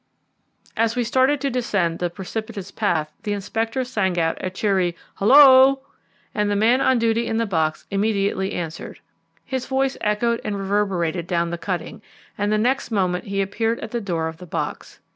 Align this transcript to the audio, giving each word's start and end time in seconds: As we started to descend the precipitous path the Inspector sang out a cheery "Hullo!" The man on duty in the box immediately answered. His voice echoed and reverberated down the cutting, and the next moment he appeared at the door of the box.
As 0.75 0.95
we 0.95 1.03
started 1.03 1.39
to 1.41 1.51
descend 1.51 1.99
the 1.99 2.09
precipitous 2.09 2.71
path 2.71 3.11
the 3.21 3.33
Inspector 3.33 3.83
sang 3.83 4.19
out 4.19 4.35
a 4.41 4.49
cheery 4.49 4.95
"Hullo!" 5.19 5.81
The 6.33 6.55
man 6.55 6.81
on 6.81 6.97
duty 6.97 7.27
in 7.27 7.37
the 7.37 7.45
box 7.45 7.85
immediately 7.91 8.53
answered. 8.53 8.99
His 9.45 9.67
voice 9.67 9.97
echoed 10.01 10.41
and 10.43 10.57
reverberated 10.57 11.27
down 11.27 11.51
the 11.51 11.57
cutting, 11.59 12.01
and 12.35 12.51
the 12.51 12.57
next 12.57 12.89
moment 12.89 13.25
he 13.25 13.43
appeared 13.43 13.79
at 13.81 13.91
the 13.91 14.01
door 14.01 14.27
of 14.27 14.37
the 14.37 14.47
box. 14.47 14.97